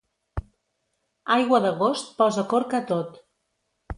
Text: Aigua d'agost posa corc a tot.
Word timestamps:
Aigua 1.35 1.59
d'agost 1.67 2.09
posa 2.21 2.47
corc 2.55 2.75
a 2.81 2.83
tot. 2.95 3.23